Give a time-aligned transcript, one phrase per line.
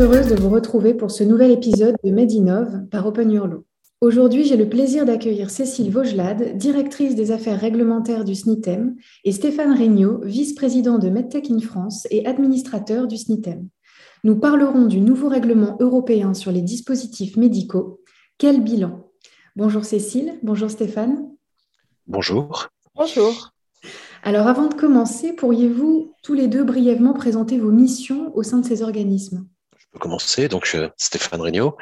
[0.00, 3.48] très heureuse de vous retrouver pour ce nouvel épisode de Medinov par Open Your
[4.00, 9.78] Aujourd'hui, j'ai le plaisir d'accueillir Cécile Vaugelade, directrice des affaires réglementaires du SNITEM, et Stéphane
[9.78, 13.68] Regnault, vice-président de MedTech in France et administrateur du SNITEM.
[14.24, 18.00] Nous parlerons du nouveau règlement européen sur les dispositifs médicaux.
[18.38, 19.06] Quel bilan
[19.54, 21.28] Bonjour Cécile, bonjour Stéphane.
[22.06, 22.68] Bonjour.
[22.94, 23.50] Bonjour.
[24.22, 28.66] Alors avant de commencer, pourriez-vous tous les deux brièvement présenter vos missions au sein de
[28.66, 29.46] ces organismes?
[29.92, 30.48] Peux commencer.
[30.48, 31.76] Donc Stéphane Regnault.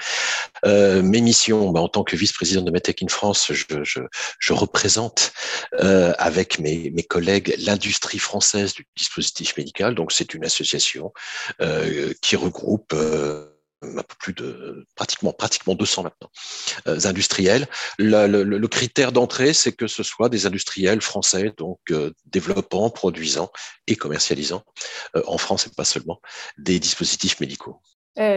[0.65, 5.33] Euh, mes missions, bah, en tant que vice-président de Medtech in France, je, représente
[5.75, 9.95] euh, avec mes, collègues l'industrie française du dispositif médical.
[9.95, 11.13] Donc c'est une association
[11.61, 12.95] euh, qui regroupe
[13.81, 16.31] peu plus de pratiquement pratiquement 200 maintenant
[16.87, 17.69] euh, industriels.
[17.99, 23.51] Le, critère d'entrée, c'est que ce soit des industriels français, donc euh, développant, produisant
[23.87, 24.65] et commercialisant
[25.17, 26.21] euh, en France et pas seulement
[26.59, 27.81] des dispositifs médicaux.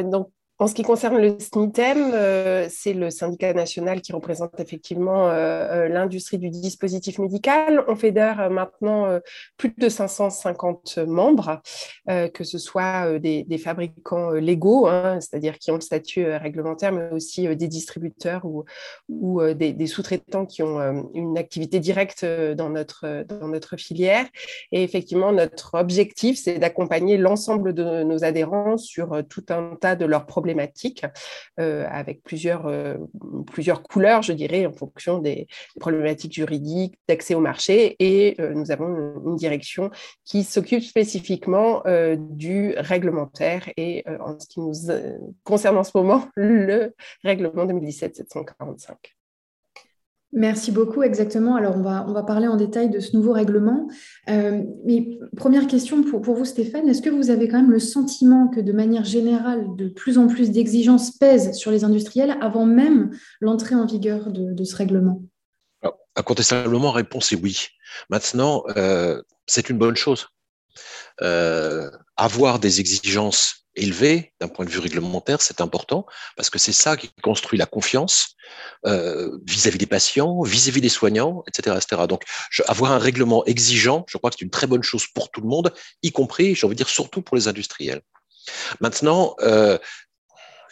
[0.03, 5.27] Donc en ce qui concerne le SNITEM, euh, c'est le syndicat national qui représente effectivement
[5.27, 7.83] euh, euh, l'industrie du dispositif médical.
[7.87, 9.19] On fédère maintenant
[9.57, 11.61] plus de 550 membres,
[12.07, 17.47] que ce soit des, fabricants légaux, hein, c'est-à-dire qui ont le statut réglementaire, mais aussi
[17.55, 24.27] des distributeurs ou, des, sous-traitants qui ont une activité directe dans notre, dans notre filière.
[24.71, 30.05] Et effectivement, notre objectif, c'est d'accompagner l'ensemble de nos adhérents sur tout un tas de
[30.05, 30.50] leurs problèmes
[31.59, 32.95] euh, avec plusieurs, euh,
[33.51, 35.47] plusieurs couleurs, je dirais, en fonction des,
[35.79, 37.95] problématiques juridiques, d'accès au marché.
[37.99, 38.87] Et euh, nous avons
[39.25, 39.89] une, direction
[40.25, 41.83] qui s'occupe spécifiquement
[42.17, 44.73] du réglementaire et en ce qui nous
[45.43, 49.20] concerne en ce moment, le règlement 2017-745.
[50.33, 51.55] Merci beaucoup, exactement.
[51.55, 53.89] Alors, on va, on va parler en détail de ce nouveau règlement.
[54.29, 57.79] Euh, mais première question pour, pour vous, Stéphane, est-ce que vous avez quand même le
[57.79, 62.65] sentiment que de manière générale, de plus en plus d'exigences pèsent sur les industriels avant
[62.65, 63.11] même
[63.41, 65.21] l'entrée en vigueur de, ce règlement?
[65.81, 67.67] Alors, Incontestablement, réponse est oui.
[68.09, 70.27] Maintenant, euh, c'est une bonne chose.
[71.21, 76.05] Euh, avoir des exigences élevé d'un point de vue réglementaire, c'est important
[76.35, 78.35] parce que c'est ça qui construit la confiance
[78.85, 81.77] euh, vis-à-vis des patients, vis-à-vis des soignants, etc..
[82.07, 82.23] Donc,
[82.67, 85.47] avoir un règlement exigeant, je crois que c'est une très bonne chose pour tout le
[85.47, 85.73] monde,
[86.03, 88.01] y compris, j'ai envie de dire, surtout pour les industriels.
[88.79, 89.77] Maintenant, euh,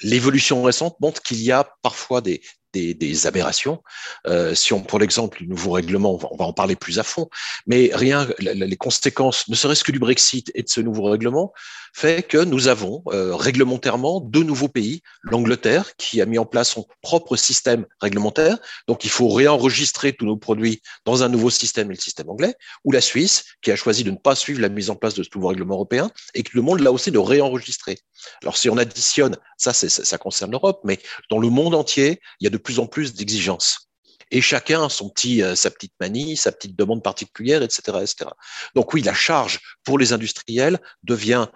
[0.01, 2.41] l'évolution récente montre qu'il y a parfois des,
[2.74, 3.81] des, aberrations.
[4.28, 7.30] Euh, si on prend l'exemple du nouveau règlement, on va, en parler plus à fond,
[7.68, 11.53] mais rien, les conséquences, ne serait-ce que du Brexit et de ce nouveau règlement,
[11.94, 16.69] fait que nous avons euh, réglementairement deux nouveaux pays, l'Angleterre qui a mis en place
[16.69, 18.57] son propre système réglementaire,
[18.88, 22.56] donc il faut réenregistrer tous nos produits dans un nouveau système et le système anglais,
[22.84, 25.24] ou la Suisse qui a choisi de ne pas suivre la mise en place de
[25.24, 27.97] ce nouveau règlement européen et qui demande là aussi de réenregistrer.
[28.44, 31.00] Alors si on additionne, ça, ça concerne l'Europe, mais
[31.30, 33.89] dans le monde entier, il y a de plus en plus d'exigences
[34.31, 38.31] et chacun son petit, euh, sa petite manie, sa petite demande particulière, etc., etc.
[38.75, 41.47] Donc oui, la charge pour les industriels devient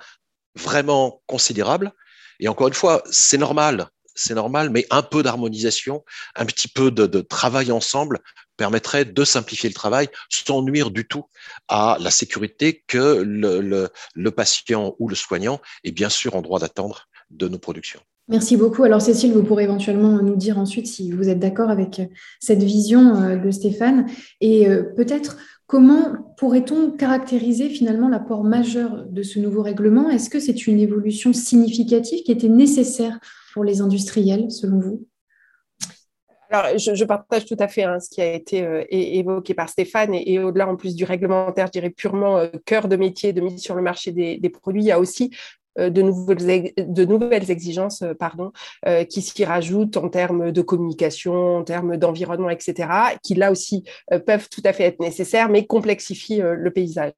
[0.56, 1.92] vraiment considérable.
[2.40, 6.04] Et encore une fois, c'est normal, c'est normal, mais un peu d'harmonisation,
[6.36, 8.20] un petit peu de, travail ensemble
[8.58, 11.26] permettrait de simplifier le travail sans nuire du tout
[11.68, 16.60] à la sécurité que le, le patient ou le soignant est bien sûr en droit
[16.60, 18.02] d'attendre de nos productions.
[18.30, 18.84] Merci beaucoup.
[18.84, 22.02] Alors Cécile, vous pourrez éventuellement nous dire ensuite si vous êtes d'accord avec
[22.40, 24.06] cette vision euh, de Stéphane.
[24.40, 30.10] Et euh, peut-être comment pourrait-on caractériser finalement l'apport majeur de ce nouveau règlement?
[30.10, 33.20] Est-ce que c'est une évolution significative qui était nécessaire
[33.54, 35.06] pour les industriels selon vous?
[36.50, 40.14] Alors, je, partage tout à fait hein, ce qui a été euh, évoqué par Stéphane.
[40.14, 43.76] Et, au-delà en plus du réglementaire, je dirais purement cœur de métier de mise sur
[43.76, 48.14] le marché des, produits, il y a aussi euh, de nouvelles, de nouvelles exigences euh,
[48.14, 48.52] pardon,
[48.88, 52.90] euh, qui s'y rajoutent en termes de communication, en termes d'environnement, etc.,
[53.22, 53.84] qui là aussi
[54.26, 57.14] peuvent tout à fait être nécessaires, mais complexifient le paysage.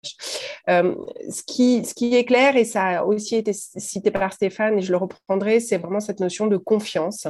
[0.68, 4.82] ce, qui, ce qui est clair, et ça a aussi été cité par Stéphane, et
[4.82, 7.28] je le reprendrai, c'est vraiment cette notion de confiance.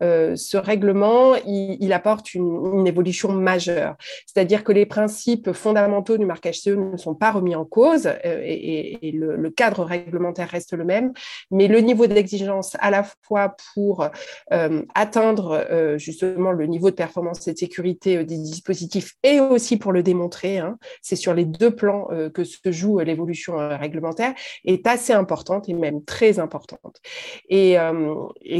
[0.00, 3.96] ce règlement, il, apporte une, évolution majeure,
[4.26, 9.10] c'est-à-dire que les principes fondamentaux du marquage CE ne sont pas remis en cause, et,
[9.12, 11.12] le, le cadre réglementaire reste le même,
[11.50, 14.08] mais le niveau d'exigence à la fois pour
[14.52, 19.40] euh, atteindre euh, justement le niveau de performance et de sécurité euh, des dispositifs et
[19.40, 24.34] aussi pour le démontrer, hein, c'est sur les deux plans que se joue l'évolution réglementaire,
[24.64, 27.00] est assez importante et même très importante.
[27.48, 27.76] et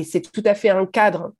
[0.04, 1.32] c'est tout à fait un cadre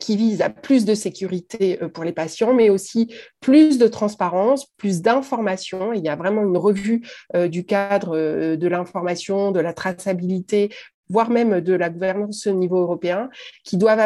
[0.00, 4.66] qui vise à plus de sécurité euh, pour les patients, mais aussi plus de transparence,
[4.76, 5.92] plus d'information.
[5.92, 7.02] Il y a vraiment une revue
[7.34, 10.70] euh, du cadre euh, de l'information, de la traçabilité
[11.10, 13.30] voire même de la gouvernance au niveau européen,
[13.64, 13.98] qui doivent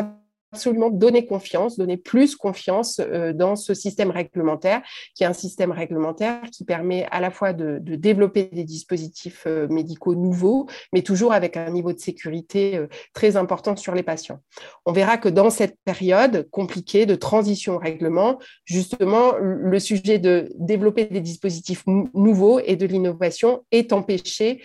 [0.53, 4.83] absolument donner confiance, donner plus confiance euh, dans ce système réglementaire,
[5.15, 9.67] qui est un système réglementaire qui permet à la fois de, développer des dispositifs euh,
[9.69, 14.41] médicaux nouveaux, mais toujours avec un niveau de sécurité euh, très important sur les patients.
[14.85, 20.51] On verra que dans cette période compliquée de transition au règlement, justement, le sujet de
[20.57, 24.61] développer des dispositifs nouveaux et de l'innovation est empêché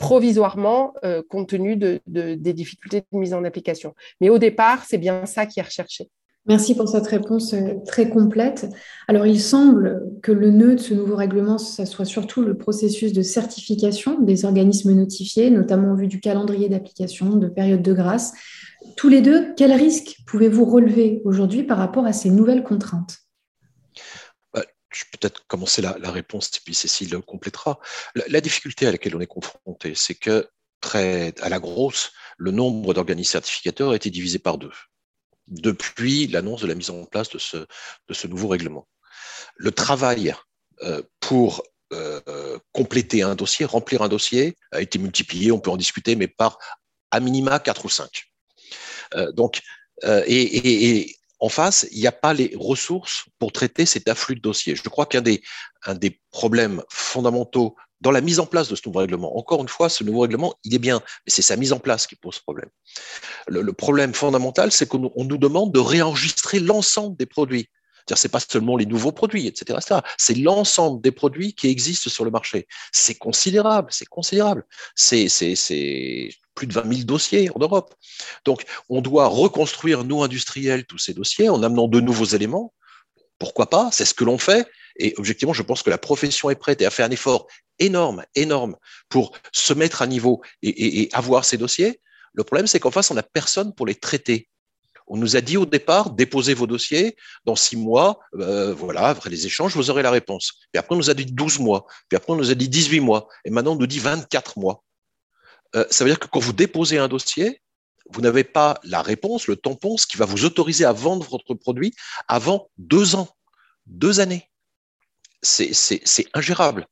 [0.00, 3.94] provisoirement euh, compte tenu de, des difficultés de mise en application.
[4.20, 6.08] Mais au départ, c'est bien ça qui est recherché.
[6.46, 8.66] Merci pour cette réponse euh, très complète.
[9.08, 13.12] Alors, il semble que le nœud de ce nouveau règlement, ce soit surtout le processus
[13.12, 18.32] de certification des organismes notifiés, notamment au vu du calendrier d'application, de période de grâce.
[18.96, 23.18] Tous les deux, quels risques pouvez-vous relever aujourd'hui par rapport à ces nouvelles contraintes?
[24.92, 27.78] Je vais peut-être commencer la, réponse, et puis Cécile complétera.
[28.14, 30.48] La, difficulté à laquelle on est confronté, c'est que
[30.80, 34.72] très à la grosse, le nombre d'organismes certificateurs a été divisé par deux
[35.50, 38.88] depuis l'annonce de la mise en place de ce, de ce nouveau règlement.
[39.56, 40.34] Le travail
[40.82, 45.76] euh, pour euh, compléter un dossier, remplir un dossier, a été multiplié, on peut en
[45.76, 46.58] discuter, mais par
[47.10, 48.24] à minima 4 ou 5.
[49.14, 49.60] Euh, donc,
[50.02, 54.76] et, en face, il n'y a pas les ressources pour traiter cet afflux de dossiers.
[54.76, 55.42] Je crois qu'un des,
[56.30, 60.04] problèmes fondamentaux dans la mise en place de ce nouveau règlement, encore une fois, ce
[60.04, 62.70] nouveau règlement, il est bien, mais c'est sa mise en place qui pose problème.
[63.46, 67.68] Le, problème fondamental, c'est qu'on nous demande de réenregistrer l'ensemble des produits.
[68.14, 69.78] C'est pas seulement les nouveaux produits, etc.
[70.18, 72.66] C'est l'ensemble des produits qui existent sur le marché.
[72.92, 74.66] C'est considérable, c'est considérable.
[74.96, 75.28] C'est
[76.60, 77.94] plus de 20 000 dossiers en Europe.
[78.44, 82.74] Donc, on doit reconstruire, nous, industriels, tous ces dossiers en amenant de nouveaux éléments.
[83.38, 83.88] Pourquoi pas?
[83.92, 84.68] C'est ce que l'on fait.
[84.98, 87.46] Et objectivement, je pense que la profession est prête et a fait un effort
[87.78, 88.76] énorme, énorme
[89.08, 92.02] pour se mettre à niveau et, avoir ces dossiers.
[92.34, 94.50] Le problème, c'est qu'en face, on n'a personne pour les traiter.
[95.06, 97.16] On nous a dit au départ, déposez vos dossiers,
[97.46, 100.52] dans six mois, euh, voilà, après les échanges, vous aurez la réponse.
[100.70, 103.00] Puis après, on nous a dit 12 mois, puis après, on nous a dit 18
[103.00, 104.84] mois, et maintenant, on nous dit 24 mois.
[105.76, 107.62] Euh, ça veut dire que quand vous déposez un dossier,
[108.12, 111.54] vous n'avez pas la réponse, le tampon, ce qui va vous autoriser à vendre votre
[111.54, 111.94] produit
[112.28, 113.28] avant deux ans,
[113.86, 114.50] deux années.
[115.42, 116.86] C'est ingérable.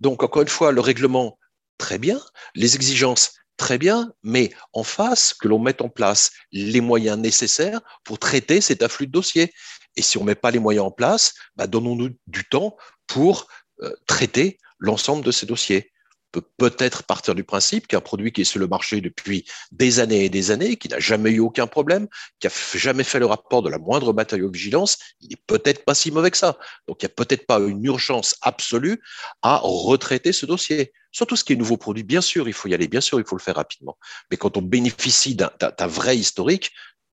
[0.00, 1.38] Donc, encore une fois, le règlement,
[1.78, 2.20] très bien,
[2.54, 7.80] les exigences, très bien, mais en face, que l'on mette en place les moyens nécessaires
[8.02, 9.52] pour traiter cet afflux de dossiers.
[9.96, 12.76] Et si on ne met pas les moyens en place, bah, donnons-nous du temps
[13.06, 13.46] pour
[13.82, 15.92] euh, traiter l'ensemble de ces dossiers
[16.32, 20.24] peut peut-être partir du principe qu'un produit qui est sur le marché depuis des années
[20.24, 22.08] et des années, qui n'a jamais eu aucun problème,
[22.40, 26.10] qui n'a jamais fait le rapport de la moindre matériau-vigilance, il n'est peut-être pas si
[26.10, 26.58] mauvais que ça.
[26.88, 29.00] Donc il n'y a peut-être pas une urgence absolue
[29.42, 30.92] à retraiter ce dossier.
[31.12, 33.26] Surtout ce qui est nouveau produit, bien sûr, il faut y aller, bien sûr, il
[33.26, 33.98] faut le faire rapidement.
[34.30, 36.72] Mais quand on bénéficie d'un vrai historique,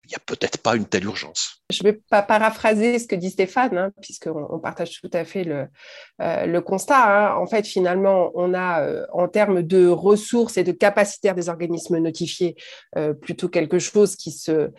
[0.09, 1.61] il n'y a peut-être pas une telle urgence.
[1.69, 5.23] Je ne vais pas paraphraser ce que dit Stéphane, hein, puisqu'on on partage tout à
[5.23, 5.67] fait le,
[6.19, 7.29] euh, constat.
[7.29, 7.35] Hein.
[7.35, 11.99] En fait, finalement, on a, euh, en termes de ressources et de capacitaires des organismes
[11.99, 12.55] notifiés,
[12.97, 14.71] euh, plutôt quelque chose qui se,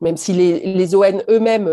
[0.00, 1.68] même si les, ON eux-mêmes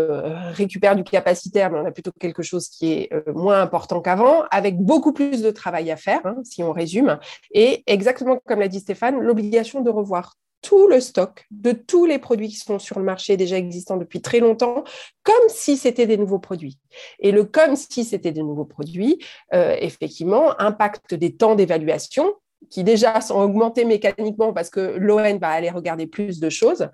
[0.52, 4.76] récupèrent du capacitaire, mais on a plutôt quelque chose qui est moins important qu'avant, avec
[4.76, 7.18] beaucoup plus de travail à faire, hein, si on résume,
[7.52, 12.18] et exactement comme l'a dit Stéphane, l'obligation de revoir tout le stock de tous les
[12.18, 14.84] produits qui sont sur le marché déjà existants depuis très longtemps,
[15.22, 16.78] comme si c'était des nouveaux produits.
[17.20, 19.18] Et le comme si c'était des nouveaux produits,
[19.54, 22.34] euh, effectivement, impacte des temps d'évaluation
[22.70, 26.88] qui déjà sont augmentés mécaniquement parce que l'ON va aller regarder plus de choses,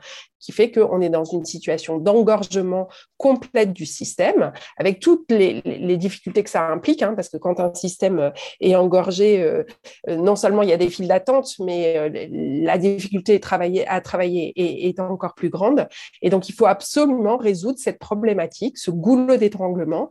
[0.44, 5.62] qui fait qu'on est dans une situation d'engorgement complète du système, avec toutes les,
[5.96, 9.64] difficultés que ça implique, hein, parce que quand un système euh, est engorgé, euh,
[10.08, 13.40] euh, non seulement il y a des files d'attente, mais la difficulté
[13.86, 15.88] à travailler, est, encore plus grande.
[16.20, 20.10] Et donc, il faut absolument résoudre cette problématique, ce goulot d'étranglement,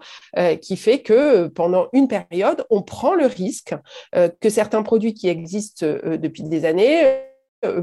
[0.62, 3.76] qui fait que pendant une période, on prend le risque
[4.14, 7.33] que certains produits qui existent depuis des années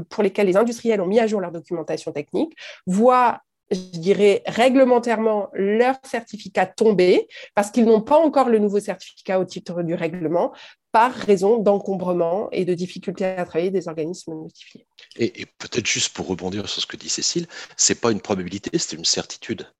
[0.09, 5.49] pour lesquels les industriels ont mis à jour leur documentation technique voient je dirais, réglementairement
[5.53, 10.53] leur certificat tomber parce qu'ils n'ont pas encore le nouveau certificat au titre du règlement
[10.91, 14.85] par raison d'encombrement et de difficultés à travailler des organismes notifiés.
[15.15, 17.47] Et, peut-être juste pour rebondir sur ce que dit Cécile,
[17.77, 19.71] ce n'est pas une probabilité, c'est une certitude.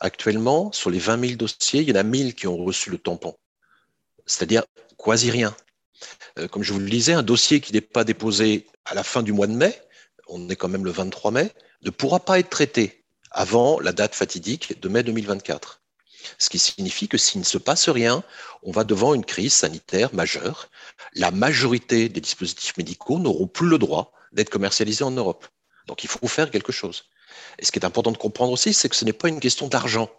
[0.00, 2.98] Actuellement, sur les 20 000 dossiers, il y en a 1000 qui ont reçu le
[2.98, 3.34] tampon,
[4.24, 4.64] c'est-à-dire
[4.96, 5.54] quasi rien.
[6.38, 9.22] Euh, comme je vous le disais, un dossier qui n'est pas déposé à la fin
[9.22, 9.80] du mois de mai,
[10.28, 14.14] on est quand même le 23 mai, ne pourra pas être traité avant la date
[14.14, 15.82] fatidique de mai 2024.
[16.38, 18.22] Ce qui signifie que s'il ne se passe rien,
[18.62, 20.70] on va devant une crise sanitaire majeure.
[21.14, 25.46] La majorité des dispositifs médicaux n'auront plus le droit d'être commercialisés en Europe.
[25.86, 27.04] Donc il faut faire quelque chose.
[27.58, 29.68] Et ce qui est important de comprendre aussi, c'est que ce n'est pas une question
[29.68, 30.10] d'argent.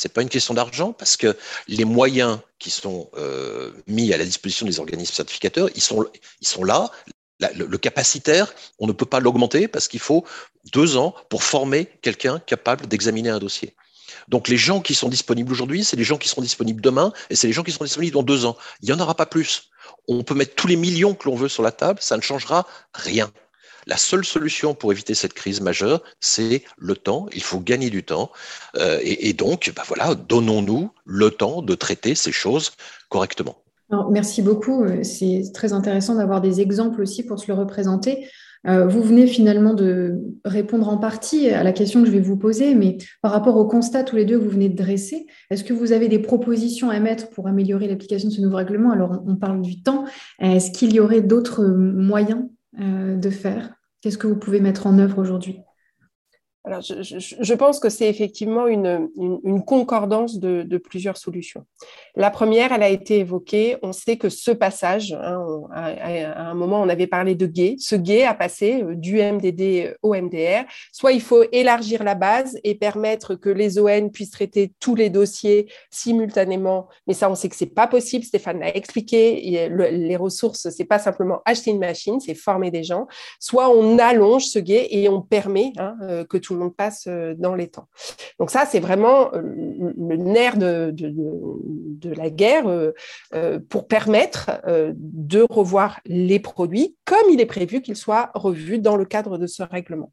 [0.00, 1.36] Ce n'est pas une question d'argent parce que
[1.68, 6.06] les moyens qui sont euh, mis à la disposition des organismes certificateurs, ils sont,
[6.40, 6.90] ils sont là.
[7.38, 10.24] le, capacitaire, on ne peut pas l'augmenter parce qu'il faut
[10.72, 13.74] deux ans pour former quelqu'un capable d'examiner un dossier.
[14.28, 17.36] Donc les gens qui sont disponibles aujourd'hui, c'est les gens qui seront disponibles demain et
[17.36, 18.56] c'est les gens qui seront disponibles dans deux ans.
[18.80, 19.68] Il n'y en aura pas plus.
[20.08, 22.66] On peut mettre tous les millions que l'on veut sur la table, ça ne changera
[22.94, 23.30] rien.
[23.86, 27.26] La seule solution pour éviter cette crise majeure, c'est le temps.
[27.34, 28.30] Il faut gagner du temps.
[28.76, 32.72] Euh, et, donc, bah voilà, donnons-nous le temps de traiter ces choses
[33.08, 33.56] correctement.
[34.10, 34.84] merci beaucoup.
[35.02, 38.26] C'est très intéressant d'avoir des exemples aussi pour se le représenter.
[38.66, 42.36] Euh, vous venez finalement de répondre en partie à la question que je vais vous
[42.36, 45.64] poser, mais par rapport au constat tous les deux que vous venez de dresser, est-ce
[45.64, 48.90] que vous avez des propositions à mettre pour améliorer l'application de ce nouveau règlement?
[48.90, 50.04] Alors, on parle du temps.
[50.40, 53.74] Est-ce qu'il y aurait d'autres moyens euh, de faire.
[54.00, 55.60] Qu'est-ce que vous pouvez mettre en œuvre aujourd'hui?
[56.62, 59.08] Alors, je, pense que c'est effectivement une,
[59.66, 61.64] concordance de, plusieurs solutions.
[62.16, 63.78] La première, elle a été évoquée.
[63.82, 67.76] On sait que ce passage, hein, à, un moment, on avait parlé de guet.
[67.78, 70.64] Ce guet a passé euh, du MDD au MDR.
[70.92, 75.08] Soit il faut élargir la base et permettre que les ON puissent traiter tous les
[75.08, 76.88] dossiers simultanément.
[77.06, 78.24] Mais ça, on sait que c'est pas possible.
[78.24, 79.68] Stéphane l'a expliqué.
[79.70, 83.06] les ressources, c'est pas simplement acheter une machine, c'est former des gens.
[83.38, 86.74] Soit on allonge ce guet et on permet hein, euh, que tout tout le monde
[86.74, 87.86] passe euh, dans les temps.
[88.40, 95.46] Donc ça, c'est vraiment euh, le nerf de, de, la guerre euh, pour permettre de
[95.48, 99.62] revoir les produits comme il est prévu qu'ils soient revus dans le cadre de ce
[99.62, 100.12] règlement.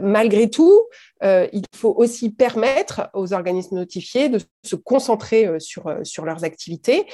[0.00, 0.80] malgré tout,
[1.22, 6.24] euh, il faut aussi permettre aux organismes notifiés de se concentrer euh, sur, euh, sur
[6.24, 7.06] leurs activités.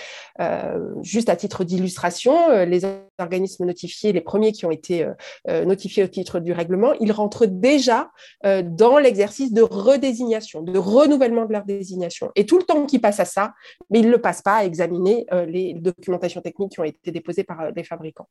[1.03, 2.83] juste à titre d'illustration, les
[3.19, 5.07] organismes notifiés, les premiers qui ont été
[5.49, 8.11] notifiés au titre du règlement, ils rentrent déjà
[8.45, 12.31] dans l'exercice de redésignation, de renouvellement de leur désignation.
[12.35, 13.53] Et tout le temps qu'ils passent à ça,
[13.91, 17.45] mais ils ne le passent pas à examiner les documentations techniques qui ont été déposées
[17.45, 18.29] par les fabricants.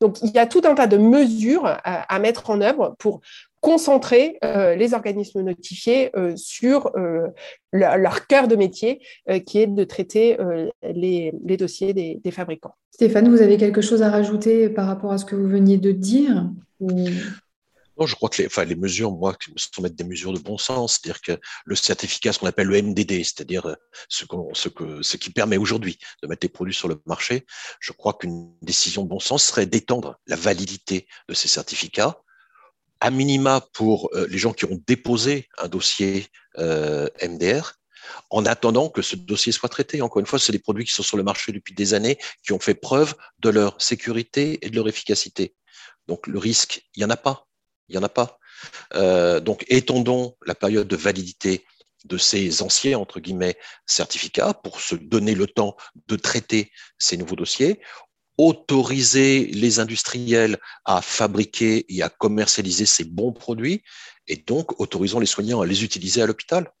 [0.00, 3.20] Donc, il y a tout un tas de mesures à mettre en œuvre pour
[3.62, 7.28] concentrer euh, les organismes notifiés euh, sur euh,
[7.72, 9.00] leur, cœur de métier,
[9.46, 10.36] qui est de traiter
[10.82, 12.74] les, dossiers des, fabricants.
[12.90, 15.92] Stéphane, vous avez quelque chose à rajouter par rapport à ce que vous veniez de
[15.92, 16.50] dire
[17.98, 20.56] non, je crois que les, enfin, les mesures, moi, sont mettre des mesures de bon
[20.56, 23.76] sens, c'est-à-dire que le certificat, ce qu'on appelle le MDD, c'est-à-dire
[24.08, 27.44] ce, ce, que, ce qui permet aujourd'hui de mettre les produits sur le marché,
[27.80, 32.21] je crois qu'une décision de bon sens serait d'étendre la validité de ces certificats
[33.02, 36.28] à minima pour euh, les gens qui ont déposé un dossier
[36.58, 37.72] euh, MDR,
[38.30, 40.02] en attendant que ce dossier soit traité.
[40.02, 42.52] Encore une fois, c'est des produits qui sont sur le marché depuis des années, qui
[42.52, 45.56] ont fait preuve de leur sécurité et de leur efficacité.
[46.06, 47.48] Donc le risque, il n'y en a pas.
[47.88, 48.38] Il n'y en a pas.
[48.94, 51.66] Euh, donc étendons la période de validité
[52.04, 57.36] de ces anciens, entre guillemets, certificats pour se donner le temps de traiter ces nouveaux
[57.36, 57.80] dossiers
[58.38, 63.82] autoriser les industriels à fabriquer et à commercialiser ces bons produits,
[64.26, 66.72] et donc autorisons les soignants à les utiliser à l'hôpital.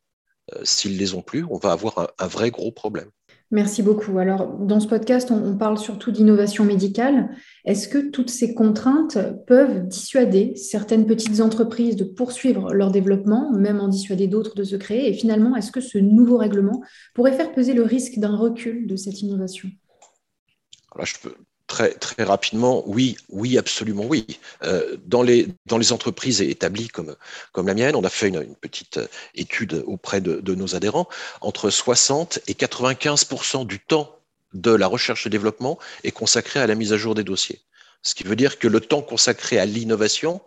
[0.54, 3.08] Euh, s'ils les ont plus, on va avoir un, vrai gros problème.
[3.52, 4.18] Merci beaucoup.
[4.18, 7.36] Alors, dans ce podcast, on, parle surtout d'innovation médicale.
[7.66, 13.78] Est-ce que toutes ces contraintes peuvent dissuader certaines petites entreprises de poursuivre leur développement, même
[13.78, 15.10] en dissuader d'autres de se créer?
[15.10, 16.82] Et finalement, est-ce que ce nouveau règlement
[17.14, 19.68] pourrait faire peser le risque d'un recul de cette innovation?
[21.66, 24.26] Très, très rapidement, oui, oui, absolument oui.
[24.62, 27.16] Euh, dans, les, dans les entreprises établies comme,
[27.56, 29.00] la mienne, on a fait une, petite
[29.34, 31.08] étude auprès de, de, nos adhérents.
[31.40, 34.18] Entre 60 et 95% du temps
[34.52, 37.62] de la recherche et développement est consacré à la mise à jour des dossiers.
[38.02, 40.42] Ce qui veut dire que le temps consacré à l'innovation,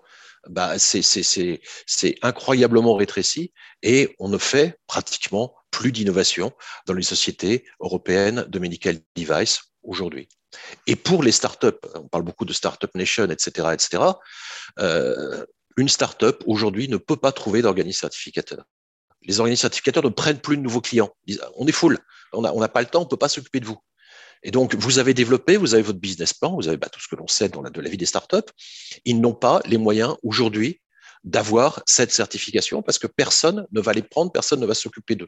[0.48, 6.54] bah, c'est incroyablement rétréci et on ne fait pratiquement plus d'innovation
[6.88, 10.30] dans les sociétés européennes de medical device aujourd'hui.
[10.88, 14.04] Et pour les startups, on parle beaucoup de startup nation, etc., etc.
[14.80, 18.64] Euh, une startup aujourd'hui ne peut pas trouver d'organisme certificateur.
[19.24, 21.12] Les organismes certificateurs ne prennent plus de nouveaux clients.
[21.26, 22.00] Ils disent, on est full,
[22.32, 23.78] on n'a pas le temps, on ne peut pas s'occuper de vous.
[24.44, 27.10] Et donc, vous avez développé, vous avez votre business plan, vous avez bah, tout ce
[27.10, 28.50] que l'on sait dans de la vie des startups.
[29.04, 30.80] Ils n'ont pas les moyens aujourd'hui
[31.26, 35.28] d'avoir cette certification parce que personne ne va les prendre, personne ne va s'occuper d'eux.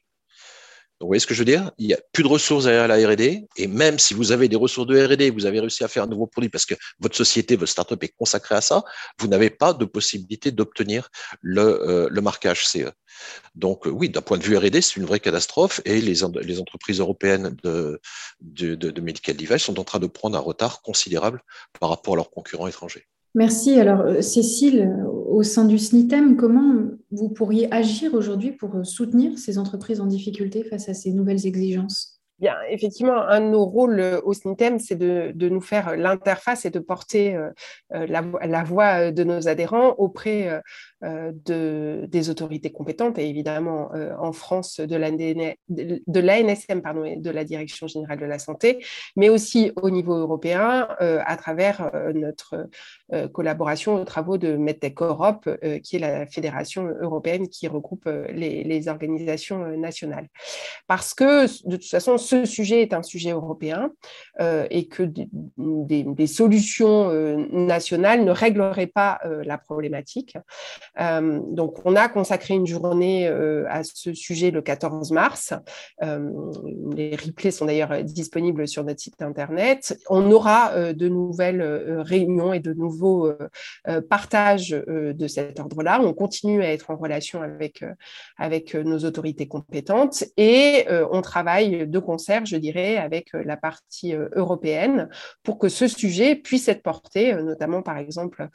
[0.99, 1.71] Vous voyez ce que je veux dire?
[1.77, 4.55] Il n'y a plus de ressources derrière la R&D, et même si vous avez des
[4.55, 7.55] ressources de R&D, vous avez réussi à faire un nouveau produit parce que votre société,
[7.55, 8.83] votre startup est consacrée à ça,
[9.19, 11.09] vous n'avez pas de possibilité d'obtenir
[11.41, 12.91] le, euh, marquage CE.
[13.53, 16.99] Donc euh, oui, d'un point de vue R&D, c'est une vraie catastrophe, et les, entreprises
[16.99, 17.99] européennes de,
[18.41, 21.43] de medical device sont en train de prendre un retard considérable
[21.79, 23.07] par rapport à leurs concurrents étrangers.
[23.37, 23.79] Merci.
[23.79, 26.73] Alors, euh, Cécile, au sein du SNITEM, comment
[27.11, 32.19] vous pourriez agir aujourd'hui pour soutenir ces entreprises en difficulté face à ces nouvelles exigences?
[32.39, 36.71] Bien, effectivement, un de nos rôles euh, au SNITEM, c'est de, nous faire l'interface et
[36.71, 40.61] de porter euh, la, voix de nos adhérents auprès
[41.03, 45.21] euh, de, des autorités compétentes et évidemment euh, en France de l'ANSM
[47.05, 48.83] et de la Direction générale de la santé,
[49.15, 52.67] mais aussi au niveau européen euh, à travers notre
[53.31, 55.49] collaboration aux travaux de MedTech Europe,
[55.83, 60.27] qui est la fédération européenne qui regroupe les, les, organisations nationales.
[60.87, 63.91] Parce que de toute façon, ce sujet est un sujet européen
[64.39, 65.03] et que
[65.57, 67.09] des, solutions
[67.51, 70.37] nationales ne régleraient pas la problématique.
[70.99, 75.53] Euh, donc, on a consacré une journée euh, à ce sujet le 14 mars.
[76.03, 76.29] Euh,
[76.95, 79.97] les replays sont d'ailleurs disponibles sur notre site internet.
[80.09, 81.61] On aura de nouvelles
[81.99, 83.31] réunions et de nouveaux
[84.09, 86.01] partages de cet ordre-là.
[86.01, 87.83] On continue à être en relation avec,
[88.37, 95.09] avec nos autorités compétentes et on travaille de concert, je dirais, avec la partie européenne
[95.43, 98.47] pour que ce sujet puisse être porté, notamment par exemple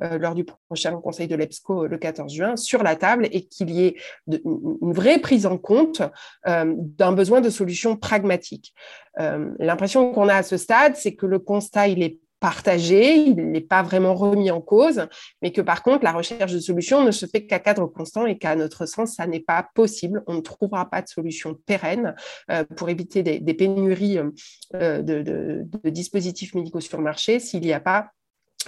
[0.00, 3.86] lors du prochain Conseil de l'EPSCO le 14 juin sur la table et qu'il y
[3.86, 6.02] ait une vraie prise en compte
[6.46, 8.74] euh, d'un besoin de solutions pragmatiques.
[9.20, 13.50] Euh, l'impression qu'on a à ce stade, c'est que le constat, il est partagé, il
[13.50, 15.06] n'est pas vraiment remis en cause,
[15.42, 18.38] mais que par contre, la recherche de solutions ne se fait qu'à cadre constant et
[18.38, 20.22] qu'à notre sens, ça n'est pas possible.
[20.26, 22.14] On ne trouvera pas de solution pérenne
[22.50, 24.18] euh, pour éviter des, pénuries
[24.72, 28.10] de, de, dispositifs médicaux sur le marché s'il n'y a pas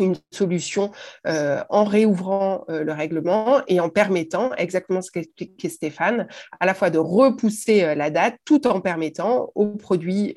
[0.00, 0.90] une solution
[1.26, 6.28] euh, en réouvrant euh, le règlement et en permettant, exactement ce qu'expliquait Stéphane,
[6.60, 10.34] à la fois de repousser euh, la date tout en permettant aux produits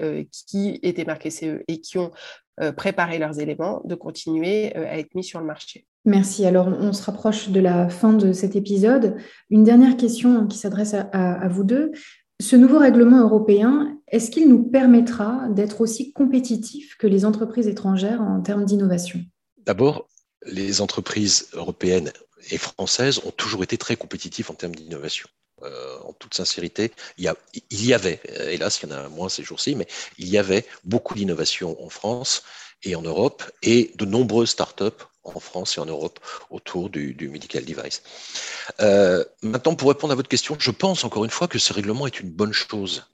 [0.47, 2.11] qui étaient marqués CE et qui ont
[2.75, 5.85] préparé leurs éléments de continuer à être mis sur le marché.
[6.05, 6.45] Merci.
[6.45, 9.15] Alors, on se rapproche de la fin de cet épisode.
[9.49, 11.91] Une dernière question qui s'adresse à, à vous deux.
[12.41, 18.21] Ce nouveau règlement européen, est-ce qu'il nous permettra d'être aussi compétitifs que les entreprises étrangères
[18.21, 19.19] en termes d'innovation?
[19.57, 20.07] D'abord,
[20.45, 22.11] les entreprises européennes
[22.49, 25.29] et françaises ont toujours été très compétitives en termes d'innovation.
[25.63, 27.31] Euh, en toute sincérité, il
[27.71, 28.19] y, avait,
[28.49, 31.89] hélas, il y en a moins ces jours-ci, mais il y avait beaucoup d'innovation en
[31.89, 32.43] France
[32.83, 36.19] et en Europe et de nombreuses startups en France et en Europe
[36.49, 38.01] autour du, medical device.
[38.79, 42.07] Euh, maintenant, pour répondre à votre question, je pense encore une fois que ce règlement
[42.07, 43.05] est une bonne chose.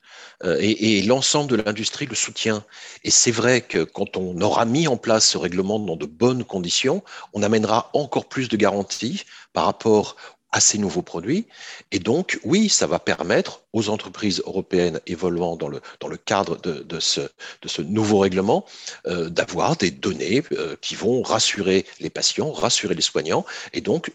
[0.43, 2.63] Euh, et, l'ensemble de l'industrie le soutient.
[3.03, 6.43] Et c'est vrai que quand on aura mis en place ce règlement dans de bonnes
[6.43, 10.15] conditions, on amènera encore plus de garanties par rapport
[10.51, 11.45] à ces nouveaux produits.
[11.91, 16.57] Et donc, oui, ça va permettre aux entreprises européennes évoluant dans le, dans le cadre
[16.57, 18.65] de, de, ce, de ce nouveau règlement
[19.07, 24.11] euh, d'avoir des données euh, qui vont rassurer les patients, rassurer les soignants, et donc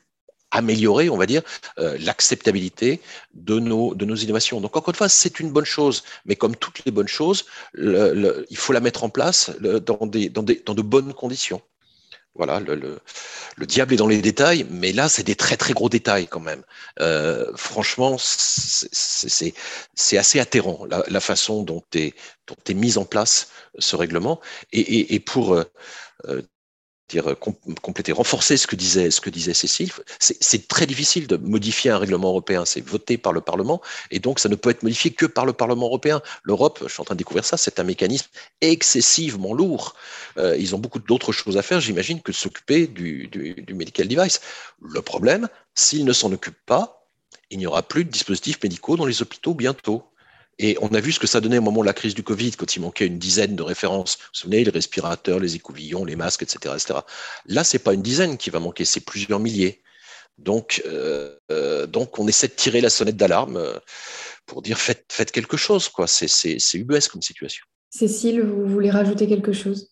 [0.51, 1.43] améliorer, on va dire,
[1.79, 3.01] euh, l'acceptabilité
[3.35, 4.61] de nos, de nos innovations.
[4.61, 8.57] Donc, encore une fois, c'est une bonne chose, mais comme toutes les bonnes choses, il
[8.57, 11.63] faut la mettre en place dans, des, dans, des, dans de bonnes conditions.
[12.35, 12.75] Voilà, le,
[13.57, 16.41] le, diable est dans les détails, mais là, c'est des très très gros détails quand
[16.41, 16.63] même.
[16.99, 19.53] Euh, franchement, c'est
[20.17, 22.15] assez atterrant la, la, façon dont est,
[22.47, 24.41] dont est mise en place ce règlement.
[24.73, 25.65] Et, et, et pour euh,
[27.19, 29.91] euh, compléter, renforcer ce que disait, ce que disait Cécile.
[30.19, 32.65] C'est très difficile de modifier un règlement européen.
[32.65, 35.53] C'est voté par le Parlement et donc ça ne peut être modifié que par le
[35.53, 36.23] Parlement européen.
[36.45, 38.29] L'Europe, je suis en train de découvrir ça, c'est un mécanisme
[38.61, 39.95] excessivement lourd.
[40.39, 44.41] Euh, ils ont beaucoup d'autres choses à faire, j'imagine, que s'occuper du, du medical device.
[44.81, 47.09] Le problème, s'ils ne s'en occupent pas,
[47.51, 50.03] il n'y aura plus de dispositifs médicaux dans les hôpitaux bientôt.
[50.63, 52.53] Et on a vu ce que ça donnait au moment de la crise du Covid,
[52.53, 54.17] quand il manquait une dizaine de références.
[54.17, 56.75] Vous vous souvenez, les respirateurs, les écouvillons, les masques, etc.
[56.77, 57.01] etc.
[57.47, 59.83] Là, c'est pas une dizaine qui va manquer, c'est plusieurs milliers.
[60.39, 63.77] Donc, euh, euh, on essaie de tirer la sonnette d'alarme euh,
[64.47, 65.89] pour dire faites, faites quelque chose.
[65.89, 66.07] quoi.
[66.07, 67.67] C'est UBS comme situation.
[67.91, 69.92] Cécile, vous voulez rajouter quelque chose?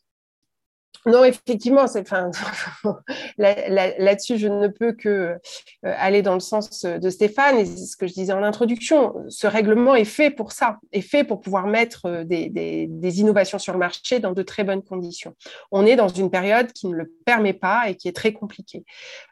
[1.06, 1.86] Non, effectivement,
[3.38, 5.34] là-dessus, je ne peux que euh,
[5.82, 9.14] aller dans le sens de Stéphane et ce que je disais en introduction.
[9.28, 13.72] Ce règlement est fait pour ça, est fait pour pouvoir mettre euh, des, innovations sur
[13.72, 15.34] le marché dans de très bonnes conditions.
[15.72, 18.84] On est dans une période qui ne le permet pas et qui est très compliquée.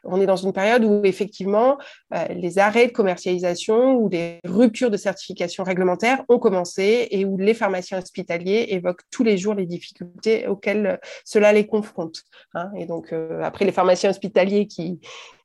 [0.03, 1.77] On est dans une période où effectivement
[2.13, 7.37] euh, les arrêts de commercialisation ou des ruptures de certification réglementaire ont commencé et où
[7.37, 12.23] les pharmaciens hospitaliers évoquent tous les jours les difficultés auxquelles cela les confronte.
[12.53, 12.69] Hein.
[12.77, 14.99] Et donc, euh, après, les pharmaciens hospitaliers qui,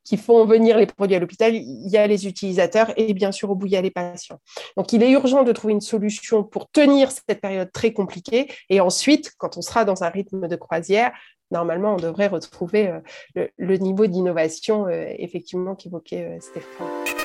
[0.04, 3.50] qui font venir les produits à l'hôpital, il y a les utilisateurs et bien sûr
[3.50, 4.38] au bout, il y a les patients.
[4.76, 8.48] Donc, il est urgent de trouver une solution pour tenir cette période très compliquée.
[8.68, 11.12] Et ensuite, quand on sera dans un rythme de croisière,
[11.50, 12.88] normalement, on devrait retrouver
[13.36, 17.23] euh, le, niveau d'innovation, euh, effectivement, qu'évoquait Stéphane.